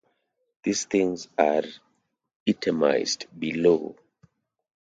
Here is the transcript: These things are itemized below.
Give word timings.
These 0.63 0.85
things 0.85 1.27
are 1.37 1.61
itemized 2.49 3.27
below. 3.39 3.95